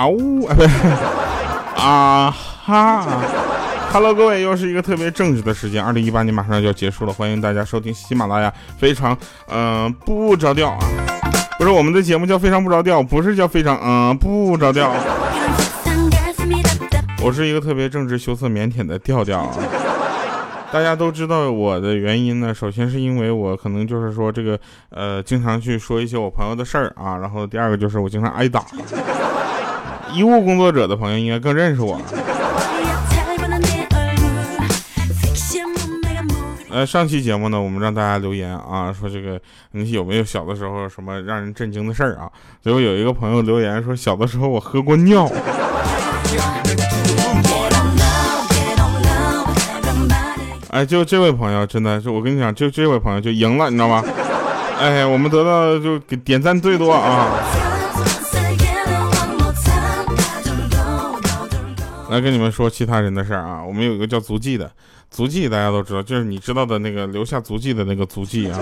[0.00, 0.62] 啊呜，啊不
[1.78, 2.34] 啊
[2.64, 3.22] 哈
[3.92, 9.14] ，Hello，各位，又是一个特别正直的时间，二零一八年马上就要结束了，欢迎大家收听喜马拉雅，非常
[9.48, 10.78] 嗯不着调啊，
[11.58, 14.90] 不是我们的节目叫非常不着调，不是叫非常嗯不着调，
[17.22, 19.54] 我是一个特别正直、羞涩、腼腆的调调啊。
[20.72, 28.64] 大家都知道我的原因呢，首先是因为我可能就是说这个呃，经常去说一些我朋友的事儿啊，然后第二个就是我经常挨打。
[30.14, 32.00] 医务工作者的朋友应该更认识我。
[36.72, 39.40] 呃，上期节目呢，我们让大家留言啊，说这个
[39.72, 42.30] 你有没有小的时候什么让人震惊的事儿啊？
[42.62, 45.28] 结果有一个朋友留言说，小的时候我喝过尿。
[50.70, 54.04] 哎，就这位朋友，真的是我跟你讲，就这位朋友就赢了，你知道吗？
[54.78, 57.26] 哎，我们得到就给点赞最多啊！
[62.10, 64.70] 来跟你们说其他人的事儿啊，我们有一个叫足迹的，
[65.10, 68.58] 足迹大家都知道，就是你知道的那个留下足迹的那个足迹啊。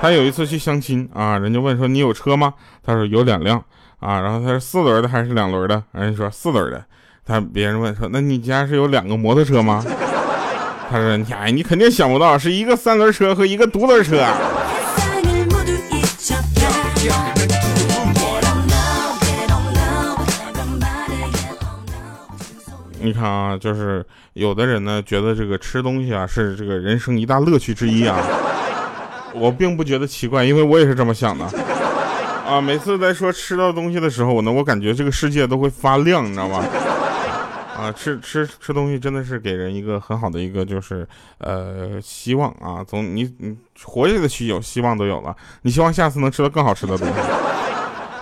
[0.00, 2.52] 他有一次去相亲啊，人家问说你有车吗？
[2.84, 3.56] 他说有两辆
[4.00, 5.82] 啊，然后他说四轮的还是两轮的？
[5.92, 6.84] 人家说四轮的。
[7.24, 9.82] 他别人问说那你家是有两个摩托车吗？
[10.90, 14.22] 他说你：“哎，你肯定想不到，是一个三轮车和一个独轮车。”
[23.02, 28.18] 你看啊，就是有的人呢，觉得这个吃东西啊是这个人生一大乐趣之一啊。
[29.34, 31.44] 我并不觉得奇怪，因为我也是这么想的。
[32.46, 36.64] 啊，每次在说吃到东西的时候呢，我感觉这个世界都会发亮，你知道吗？
[37.74, 41.08] 啊，吃吃吃东西真的是给人一个很好的一个就是
[41.38, 47.14] 呃希望啊，从你你活下去的希有希望都有了，你希望下次能吃到更好吃的东西，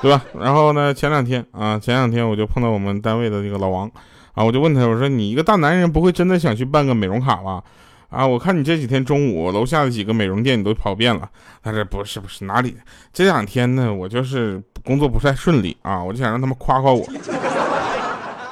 [0.00, 0.22] 对吧？
[0.38, 3.90] 然后呢，前两天啊，前两天我就碰到我们单位的那个老王
[4.34, 7.62] 啊，我就问他，我说你一个大男人不会真的想去办个美容卡吧？
[8.08, 11.28] 啊，我看你这几天中午楼下的几个美容店你都跑遍了，
[11.62, 12.76] 他说不是不是哪里？
[13.12, 17.04] 这两天呢，我就是工作不太顺利啊，我就想让他们夸夸我。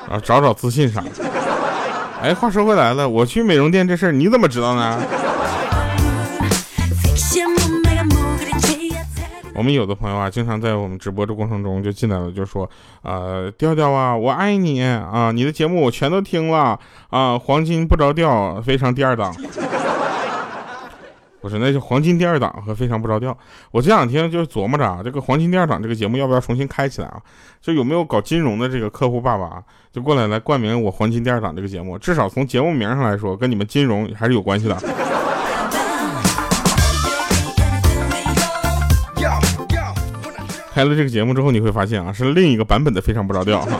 [0.09, 1.11] 啊，找找自信啥的？
[2.23, 5.03] 哎，话说回来了，我去美容店这事儿你怎么知道呢？
[9.59, 12.71] 我们有的朋友啊，经常在我们直播的过程中就进来了，就说，
[13.03, 16.79] 呃，调调啊，我爱你啊，你的节目我全都听了
[17.11, 19.35] 啊，黄金不着调，非常第二档。
[21.43, 23.37] 不是，那是黄金第二档和非常不着调。
[23.73, 27.21] 我这两天就琢磨着啊，这个黄金第二档这个节目要不要重新开起来啊？
[27.61, 31.99] 就有没有搞金融的这个客户爸爸啊就过来来冠名我黄金第二档这个节目？
[31.99, 35.08] 至少从节目名上来说，跟你们金融还是有关系的。
[40.79, 43.77] 开了这个节目之后，你会发现啊，是另一个版本的非常不着调哈。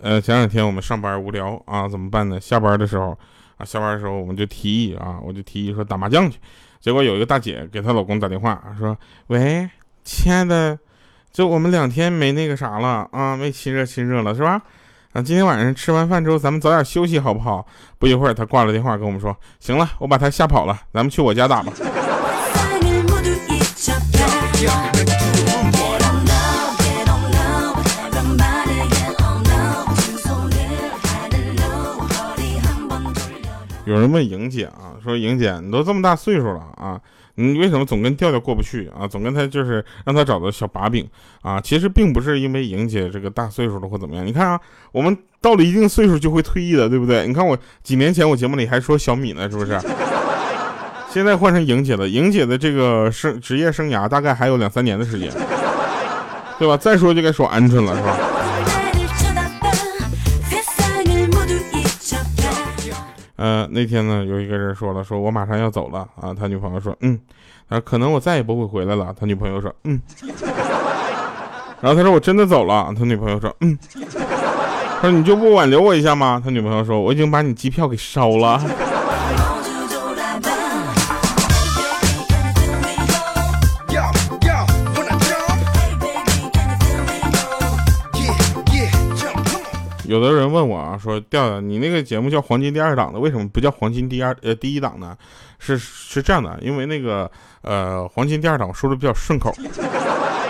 [0.04, 2.38] 呃，前两天我们上班无聊啊，怎么办呢？
[2.38, 3.18] 下班的时候。
[3.56, 6.38] 啊，下班的时候我们就提议啊，我就提议说打麻将去。
[6.78, 8.94] 结果有一个大姐给她老公打电话说
[9.28, 9.66] ：“喂，
[10.04, 10.78] 亲爱的，
[11.32, 14.60] 就我们两天没那个啥了啊，没亲热亲热了是吧？
[15.14, 17.66] 啊，今天晚上吃完饭之后咱们早点休息好不好？”
[17.98, 21.72] 不一会儿她挂了电话跟我们说：“行了，我把她吓跑了，咱们去我家打吧。”
[33.86, 37.00] 有人问莹姐啊，说莹姐，你都这么大岁数了啊，
[37.36, 39.06] 你为什么总跟调调过不去啊？
[39.06, 41.08] 总跟他就是让他找到小把柄
[41.40, 41.60] 啊？
[41.60, 44.26] 其实并不是因为莹姐这个大岁数了或怎么样。
[44.26, 44.60] 你看啊，
[44.90, 47.28] 我们到了一定岁数就会退役的，对不对？
[47.28, 49.78] 你看我几年前我节目里还说小米呢，是不是？
[51.16, 55.32] 现在换成莹姐了，莹姐的这个生职业生涯大概还有两三年的时间，
[56.58, 56.76] 对吧？
[56.76, 58.18] 再说就该说鹌鹑了，是吧？
[63.36, 66.34] 呃，那天呢，有一个人说了，说我马上要走了啊。
[66.38, 67.18] 他女朋友说，嗯，
[67.70, 69.16] 他说，可能我再也不会回来了。
[69.18, 69.98] 他女朋友说，嗯。
[71.80, 72.92] 然后他说我真的走了。
[72.94, 73.78] 他女朋友说，嗯。
[75.00, 76.42] 他说你就不挽留我一下吗？
[76.44, 78.62] 他女朋友说，我已经把你机票给烧了。
[90.06, 95.16] 有的人问我啊，说调调，你那个节目叫黄金第二档的，为什么不叫黄金第二呃第一档呢？
[95.58, 97.30] 是是这样的，因为那个
[97.62, 99.54] 呃黄金第二档说的比较顺口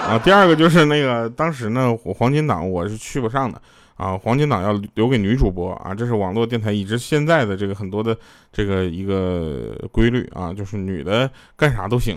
[0.09, 0.19] 啊。
[0.19, 3.61] 第二个就是那个当时呢黄金档我是去不上的
[3.97, 8.17] 啊，黄金档要留给女主播啊，这是网络电台一直现在的这个很多的
[8.53, 12.17] 这个一个规律啊，就是女的干啥都行，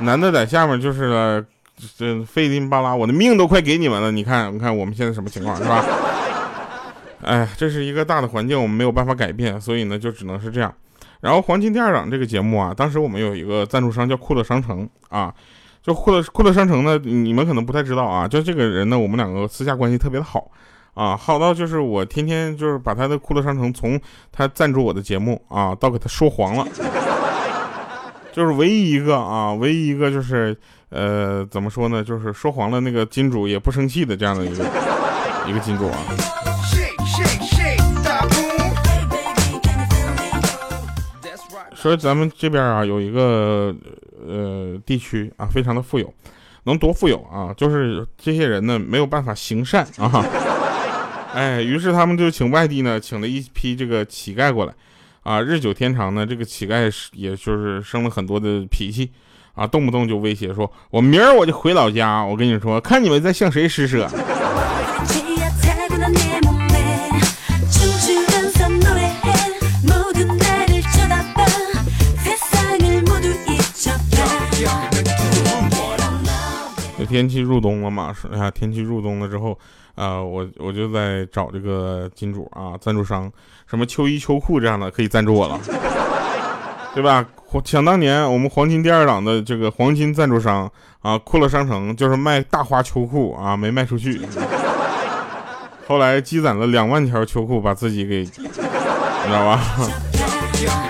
[0.00, 1.44] 男的在下面就是
[1.96, 5.84] 这费劲巴拉，我的命都快给你们了，你看，你看我们现在什么情况，是吧？
[7.22, 10.72] 哎，这是一个大的环境，我们没有办法改变，所以呢，就只能是这样。
[11.20, 15.34] 然后《黄金第二档》这个节目啊，当时我们有一个赞助商叫酷乐商城啊，
[15.82, 20.50] 就酷乐酷乐商城呢，你们可能不太知道啊，就这个人呢，我们两个私下关系特别的好
[20.94, 24.00] 啊，好到就是我天天就是把他的酷乐商城从
[24.32, 26.66] 他赞助我的节目啊，到给他说黄了，
[28.32, 30.56] 就是唯一一个啊，唯一一个就是
[30.90, 34.64] 呃，怎么说呢，就是说黄了那个金主也不生气的这样的一个
[35.48, 35.96] 一个金主啊。
[41.74, 43.74] 说咱们这边啊，有一个
[44.26, 46.12] 呃地区啊，非常的富有，
[46.64, 47.54] 能多富有啊？
[47.56, 50.22] 就是这些人呢没有办法行善啊，
[51.32, 54.74] 哎，于是他们就请外地呢，请了一批这个乞丐过来，
[55.22, 59.10] 啊，日久天长呢，这个乞丐也就是生了很多的脾气
[59.54, 64.08] 啊，动不动就威胁说，我明儿我就回老家，我跟你说，看你们在向谁施舍。
[76.98, 78.14] 这天气入冬了嘛？
[78.14, 79.58] 是啊，天气入冬了之后，
[79.94, 83.30] 啊，我我就在找这个金主啊，赞助商，
[83.68, 85.58] 什么秋衣秋裤这样的可以赞助我了，
[86.94, 87.24] 对吧？
[87.64, 90.70] 想当年我们黄金第二档的这个黄金赞助商
[91.02, 94.20] 啊，酷乐商城就是卖大花秋裤啊，没卖出去，
[95.88, 99.60] 后来积攒了两万条秋裤，把自己给，你知道吧？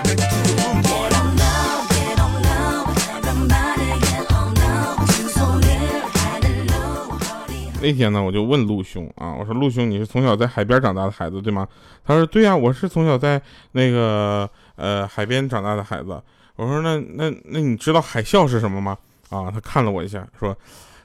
[7.81, 11.67] 那天呢，我就问陆兄啊，我说陆兄，你是从小在海边长大的孩子对吗？
[12.05, 13.41] 他说对呀，我是从小在
[13.71, 16.21] 那个呃海边长大的孩子。
[16.55, 18.95] 我说那那那你知道海啸是什么吗？
[19.29, 20.55] 啊，他看了我一下，说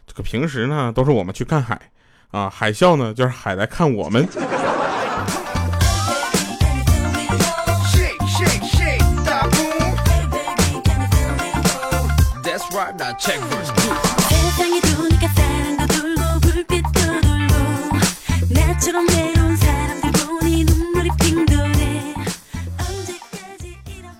[0.06, 1.80] 这个平时呢都是我们去看海，
[2.30, 4.28] 啊，海啸呢就是海来看我们。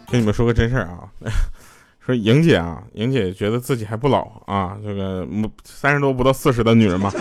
[0.09, 1.11] 跟你们说个真事儿啊，
[1.99, 5.27] 说莹姐啊，莹姐觉得自己还不老啊，这个
[5.65, 7.13] 三十多不到四十的女人嘛，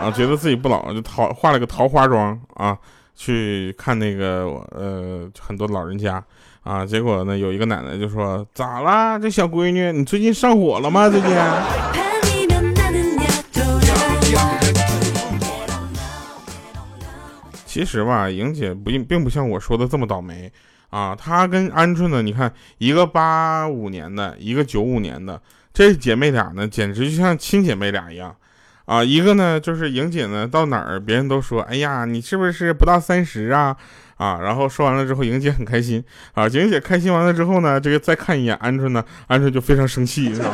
[0.00, 2.76] 啊，觉得自己不老，就桃化了个桃花妆啊，
[3.14, 6.24] 去看那个呃很多老人家
[6.62, 11.10] 啊，结果呢有一个奶奶就说咋啦，这小闺女你最近上火了吗？
[11.10, 11.30] 最近？
[17.66, 20.50] 其实吧，莹姐不并不像我说的这么倒霉。
[20.92, 22.20] 啊，她跟鹌鹑呢？
[22.20, 25.40] 你看，一个八五年的，一个九五年的，
[25.72, 28.36] 这姐妹俩呢，简直就像亲姐妹俩一样。
[28.84, 33.74] 啊，一个呢就是莹姐呢，到哪儿别人都说，哎呀，你是不是不到三十啊？
[34.18, 36.04] 啊，然后说完了之后，莹姐很开心。
[36.34, 40.34] 啊，莹姐开心完了之后呢，这个再看一眼鹌鹑呢，鹌鹑就非常生气。
[40.34, 40.52] 是吧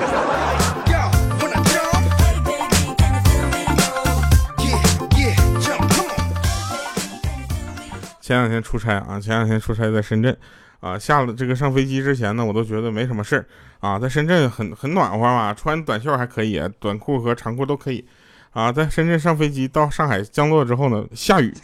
[8.29, 10.37] 前两天出差啊，前两天出差在深圳，
[10.81, 13.47] 啊，下了这个上飞机之前呢，我都觉得没什么事儿。
[13.81, 18.07] 啊，在深圳很很暖和嘛，穿短袖还可以，短裤和长裤都可以，
[18.51, 21.55] 啊，在深圳上飞机到上海降落之后呢，下雨，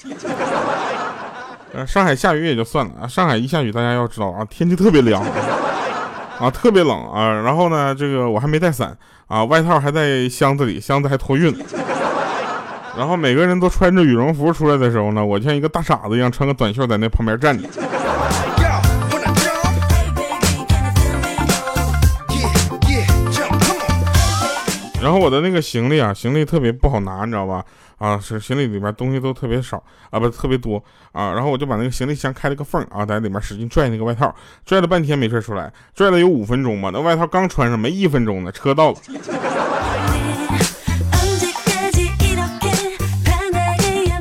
[1.75, 5.23] 呃，上海下雨也就算了啊，上海一下雨，大家要知道啊，天气特别凉，
[6.39, 8.97] 啊，特别冷啊，然后呢，这个我还没带伞。
[9.27, 11.55] 啊，外套还在箱子里，箱子还托运。
[12.97, 17.69] 然后每个人都穿着羽绒服出来的时候呢，我像一个大傻子一样穿个短袖在那旁边站着。
[25.03, 27.63] 然后我的那个行李啊，行李特别不好拿，你知道吧？
[27.99, 30.83] 啊，是行李里面东西都特别少啊，不是特别多
[31.13, 31.33] 啊。
[31.33, 34.35] 然后我就把那个行李箱开了个缝啊，在里面使劲拽那个外套，
[34.65, 36.91] 拽了半天没拽出来，拽了有五分钟吧。
[36.93, 38.99] 那外套刚穿上没一分钟呢，车到了。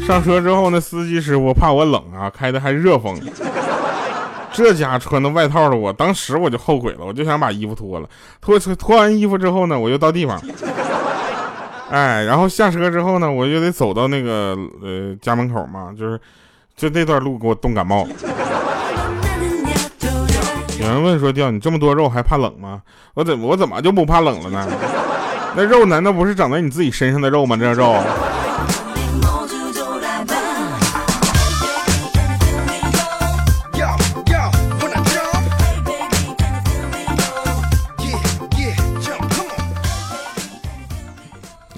[0.06, 3.20] 上车之后，那司机师傅怕我冷啊，开的还热风。
[4.52, 8.08] 这家穿的外套的，我当时我就后悔了，我就想把衣服脱了。
[8.40, 10.40] 脱脱完衣服之后呢，我又到地方，
[11.90, 16.20] 哎，然后下车之后呢，我就得走到那个呃家门口嘛，就是
[16.76, 18.08] 就那段路给我冻感冒。
[20.80, 22.82] 有人问说：“掉你这么多肉还怕冷吗？”
[23.16, 24.68] 我怎我怎么就不怕冷了呢？
[25.56, 27.56] 那肉难道不是长在你自己身上的肉吗？
[27.56, 27.96] 这肉。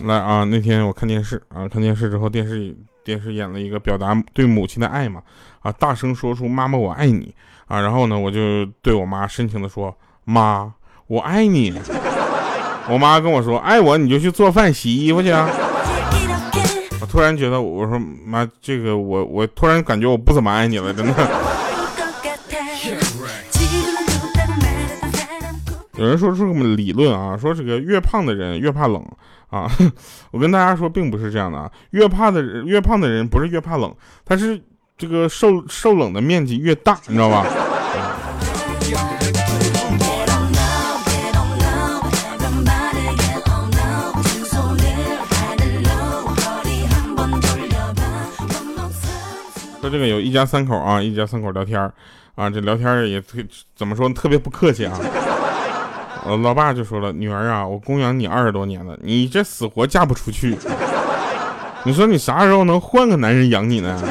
[0.06, 5.22] 来啊，那天我看电视啊，看电视之后，电视电视演了一个表达对母亲的爱嘛，
[5.62, 7.34] 啊，大声说出“妈妈，我爱你”
[7.66, 9.96] 啊，然后呢，我就对我妈深情的说
[10.26, 10.72] ：“妈，
[11.08, 11.74] 我爱你。”
[12.88, 15.50] 我妈跟我说：“爱我你就去做饭洗衣服去啊。”
[17.02, 21.14] 我突然觉得，我说妈，这个我我突然感觉我不怎么爱你了，真的。
[25.98, 29.04] 有人说出这么理论啊，说这个越胖的人越怕冷
[29.50, 29.70] 啊。
[30.32, 31.72] 我跟大家说，并不是这样的啊。
[31.92, 34.62] 越怕的人，越胖的人不是越怕冷，他是
[34.98, 37.46] 这个受受冷的面积越大，你知道吧？
[49.82, 51.80] 说这个有一家三口啊，一家三口聊天
[52.34, 53.38] 啊，这聊天也特
[53.76, 55.00] 怎么说特别不客气啊。
[56.26, 60.58] 呃，老爸就说了，女儿啊，我供养你二十多年了，你这死活嫁不出去。
[61.84, 64.02] 你说你啥时候能换个男人养你呢？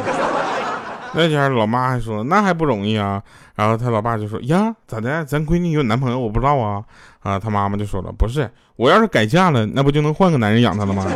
[1.12, 3.20] 那家老妈还说，那还不容易啊。
[3.56, 5.24] 然后他老爸就说，呀，咋的？
[5.24, 6.84] 咱闺女有男朋友，我不知道啊。
[7.20, 11.04] 啊，他妈妈就说了，不是，我要是改嫁了，那不就能换个男人养她了吗？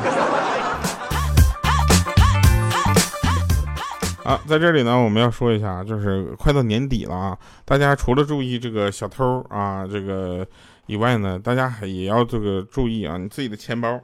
[4.24, 10.44] 啊，在这里呢，我们要说一下，就是快到年底了啊，大家除了注意这个小偷啊，这个。
[10.88, 14.00] 以外呢，大家还也要这个注意啊，你自己的钱包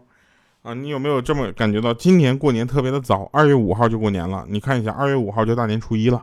[0.62, 4.44] 啊，你有没有这么感觉到今年过年特别的早，二月五号就过年了？
[4.48, 6.22] 你看一下，二月五号就大年初一了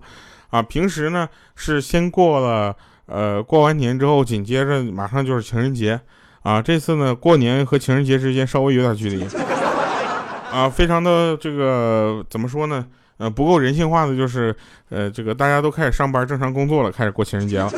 [0.51, 0.61] 啊。
[0.61, 2.75] 平时呢是先过了，
[3.07, 5.99] 呃，过完年之后，紧接着马上就是情人节
[6.43, 6.61] 啊。
[6.61, 9.25] 这次呢，过年和情人节之间稍微有点距离
[10.51, 12.85] 啊，非常的这个怎么说呢？
[13.17, 14.55] 呃，不够人性化的就是，
[14.89, 17.71] 呃，这个大家都开始上班正常工作了，开始过情人节了。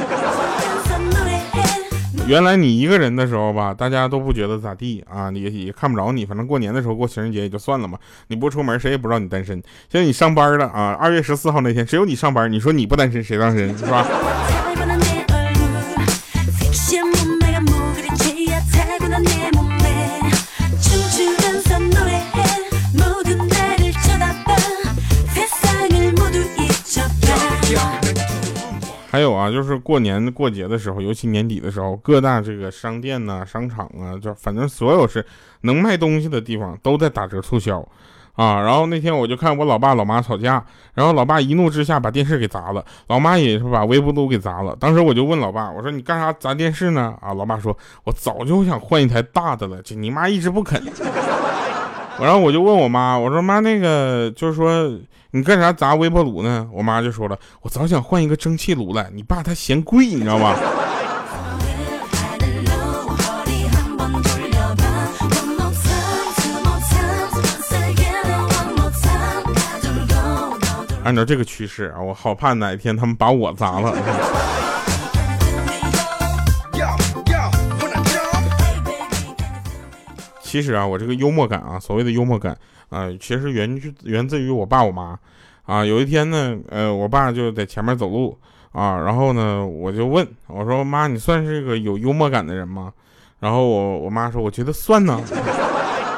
[2.25, 6.25] 原来你一个人的时候吧，大家都不觉得咋地啊，也也看不着你。
[6.25, 9.61] 反正过年的时候过情人节也就算了嘛，你不出门谁也不知道你单身。
[9.89, 14.07] 现在你上班了啊，二月十四号那天只有你上班，你说你不单身谁单身是吧？
[29.13, 35.23] 还有啊，就是过年过节的时候，尤其年底的时候，各大这个商店呐、商场啊，就反正所有是
[35.61, 37.77] 能卖东西的地方都在打折促销，
[38.33, 38.59] 啊。
[38.63, 40.65] 然后那天我就看我老爸老妈吵架，
[40.95, 44.75] 然后老爸一怒之下把电视给砸了，老妈也是把微波炉给砸了。
[44.79, 47.13] 当时我就问老爸，我说你干啥砸电视呢？
[47.21, 50.83] 啊，老爸说，我早就想换一台大的了，这你妈一直不肯。
[52.19, 54.91] 然后我就问我妈，我说妈，那个就是说
[55.35, 56.69] 你干啥砸微波炉呢？
[56.71, 60.55] 我妈就说了，我早想换一个蒸汽炉了，你爸他嫌贵，你知道吗？
[71.03, 73.91] 按照这个趋势啊，我好怕哪一天他们把我砸了。
[80.53, 82.55] 其实啊，我这个幽默感啊，所谓的幽默感
[82.89, 85.17] 啊，其实源于源自于我爸我妈
[85.65, 85.83] 啊。
[85.83, 88.37] 有一天呢，呃，我爸就在前面走路
[88.71, 92.93] 啊，然后呢，我就问我说：“妈，你算是个有幽默感的人吗？”
[93.41, 95.19] 然后我我妈说：“我觉得算呢。”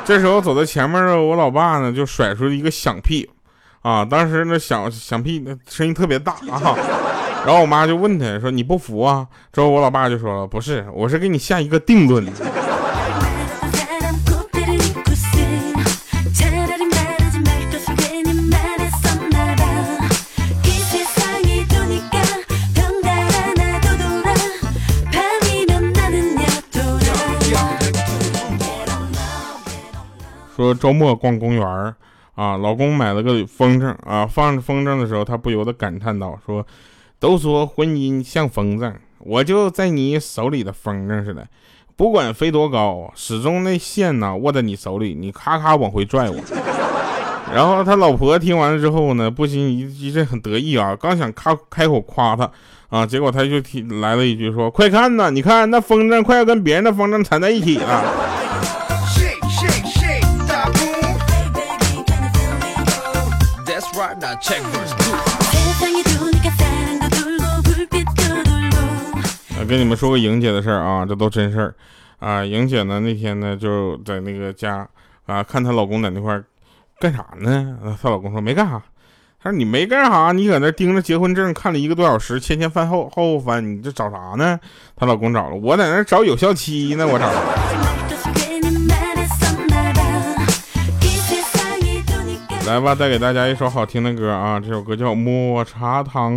[0.04, 3.30] 这时候走在前面的我老爸呢，就甩出一个响屁
[3.84, 6.76] 啊，当时那响响屁那声音特别大啊。
[7.46, 12.22] 然后我妈就问他说：“你不服啊？”之后我老爸就说了：“不是，我是给你下一个定论。”
[30.56, 31.96] 说周末逛公园
[32.36, 36.66] 啊，老公买了个风筝啊，放着风筝的时候，他不由得感叹道：“说
[37.20, 41.46] 都说婚姻像风筝，我就在你手里的风筝似的，
[41.96, 46.38] 不管飞多高，始终那线呢握在你手里，你咔咔往回拽我。”
[47.54, 52.50] 然后他老婆听完了之后呢，不禁一一阵很得意啊，刚想开开口夸他
[52.90, 58.04] 啊，结果他就提来了一句说：“快看呐，你看那风筝快要跟别人的风筝缠在一起了。”
[69.68, 71.76] 跟你们说个莹姐的事儿啊，这都真事儿
[72.20, 72.46] 啊。
[72.46, 74.88] 莹姐呢那天呢就在那个家
[75.26, 76.40] 啊，看她老公在那块
[77.00, 77.78] 干啥呢？
[78.02, 78.82] 她老公说没干啥。
[79.42, 84.60] 她说你没干啥，你搁那盯着结婚证看了一个多小时，前前翻后后翻，你这找啥呢？
[84.96, 88.05] 她老公找了，我在那找有效期呢，我找。
[92.66, 94.60] 来吧，带给大家一首好听的歌啊！
[94.60, 96.34] 这首歌叫《抹茶糖》。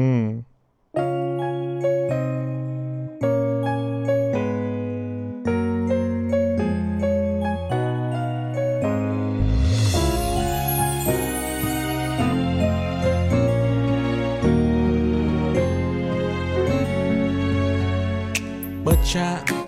[18.85, 19.19] 抹茶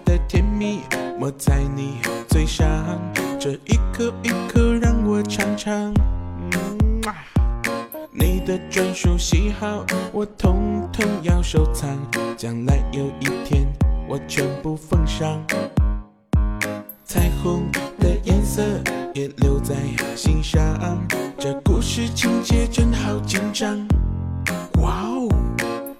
[0.05, 0.81] 的甜蜜
[1.19, 2.69] 抹在你嘴上，
[3.41, 5.95] 这一口一口让我尝尝。
[8.13, 11.97] 你的专属喜好我统统要收藏，
[12.37, 13.65] 将来有一天
[14.09, 15.41] 我全部奉上。
[17.05, 18.63] 彩虹的颜色
[19.15, 19.77] 也留在
[20.17, 20.61] 心上，
[21.39, 23.79] 这故事情节真好紧张。
[24.81, 25.29] 哇哦！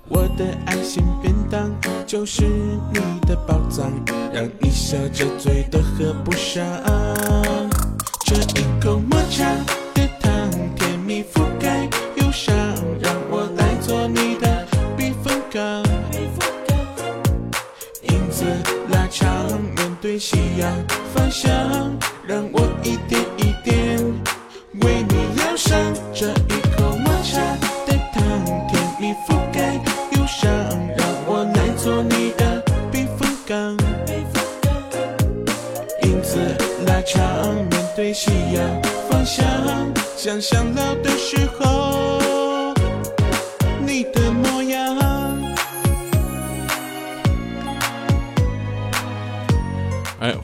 [0.09, 1.71] 我的爱心便当
[2.05, 2.45] 就是
[2.93, 3.89] 你的宝藏，
[4.33, 6.65] 让你笑着嘴都合不上。
[8.27, 9.47] 这一口抹茶
[21.41, 21.90] 想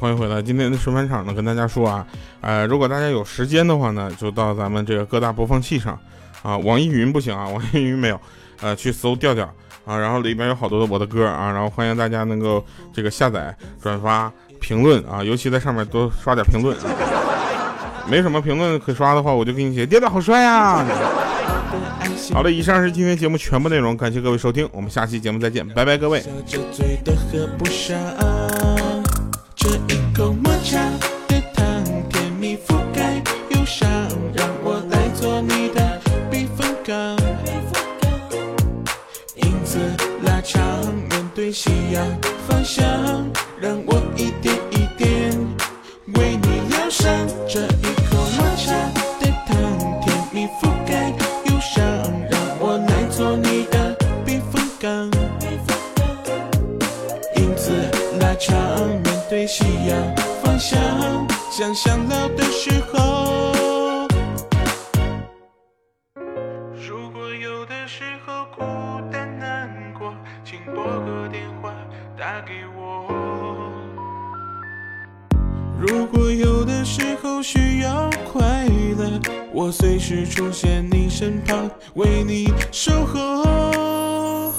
[0.07, 0.41] 欢迎回来！
[0.41, 2.07] 今天的吃饭场呢，跟大家说啊，
[2.41, 5.99] 呃，如果大家有时间的话呢，就到咱们这个各大播放器上
[6.43, 8.21] 啊，网易云不行啊， 网易云没有，
[8.61, 9.45] 呃，去搜调调
[9.85, 16.77] 啊，然后里边有好多的我的歌啊，然后欢迎大家能够这个下载、转发、评论啊，尤其在上面多刷点评论。
[18.09, 20.87] 没什么评论可刷的话，我就给你写调调好帅呀、
[22.33, 26.23] 好了，以上是今天节目全部内容，感谢各位收听，我们下期节目再见，拜拜，各位。
[29.67, 30.79] 一口抹茶
[79.57, 84.53] 我随时出现你身旁，为你守候。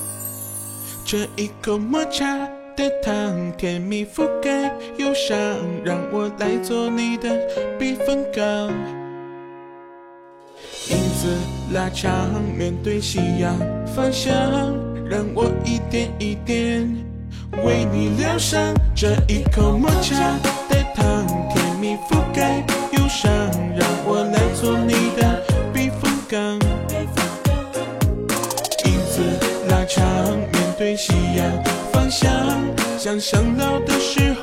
[1.06, 2.26] 这一口抹茶
[2.76, 3.14] 的糖，
[3.56, 5.38] 甜蜜覆盖忧伤，
[5.86, 7.30] 让我来做你的
[7.78, 8.44] 避风港。
[10.90, 11.38] 影子
[11.72, 12.12] 拉长，
[12.58, 13.56] 面对夕阳
[13.96, 14.34] 方向，
[15.08, 16.92] 让我一点一点
[17.64, 18.60] 为你疗伤。
[18.96, 20.18] 这一口抹茶
[20.68, 22.18] 的糖，甜蜜覆
[30.78, 32.32] 对夕阳方向，
[33.00, 34.37] 想想老的时候